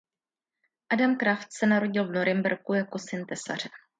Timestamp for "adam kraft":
0.89-1.51